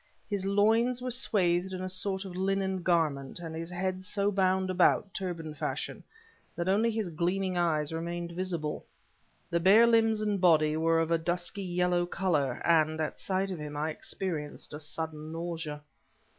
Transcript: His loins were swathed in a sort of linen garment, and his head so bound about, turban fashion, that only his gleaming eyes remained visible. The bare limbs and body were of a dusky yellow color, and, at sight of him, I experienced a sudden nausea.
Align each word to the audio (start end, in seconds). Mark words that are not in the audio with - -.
His 0.27 0.45
loins 0.47 0.99
were 0.99 1.11
swathed 1.11 1.73
in 1.73 1.81
a 1.83 1.87
sort 1.87 2.25
of 2.25 2.35
linen 2.35 2.81
garment, 2.81 3.37
and 3.37 3.55
his 3.55 3.69
head 3.69 4.03
so 4.03 4.31
bound 4.31 4.71
about, 4.71 5.13
turban 5.13 5.53
fashion, 5.53 6.03
that 6.55 6.67
only 6.67 6.89
his 6.89 7.09
gleaming 7.09 7.55
eyes 7.55 7.93
remained 7.93 8.31
visible. 8.31 8.83
The 9.51 9.59
bare 9.59 9.85
limbs 9.85 10.19
and 10.19 10.41
body 10.41 10.75
were 10.75 10.99
of 10.99 11.11
a 11.11 11.19
dusky 11.19 11.61
yellow 11.61 12.07
color, 12.07 12.63
and, 12.65 12.99
at 12.99 13.19
sight 13.19 13.51
of 13.51 13.59
him, 13.59 13.77
I 13.77 13.91
experienced 13.91 14.73
a 14.73 14.79
sudden 14.79 15.31
nausea. 15.31 15.83